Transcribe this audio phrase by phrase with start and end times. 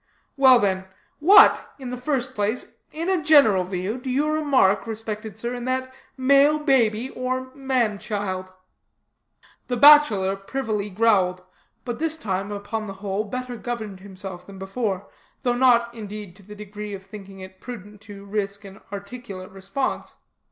[0.35, 0.85] Well, then,
[1.19, 5.65] what, in the first place, in a general view, do you remark, respected sir, in
[5.65, 8.51] that male baby or man child?"
[9.67, 11.43] The bachelor privily growled,
[11.85, 15.07] but this time, upon the whole, better governed himself than before,
[15.41, 20.15] though not, indeed, to the degree of thinking it prudent to risk an articulate response.